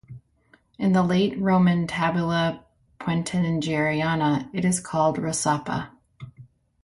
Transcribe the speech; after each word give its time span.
In 0.79 0.93
the 0.93 1.03
late 1.03 1.39
Roman 1.39 1.85
Tabula 1.85 2.65
Peutingeriana, 2.99 4.49
it 4.51 4.65
is 4.65 4.79
called 4.79 5.19
"Risapa". 5.19 5.89